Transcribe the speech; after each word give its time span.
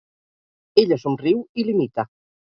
Ella 0.83 0.97
somriu 1.03 1.43
i 1.61 1.67
l'imita. 1.69 2.07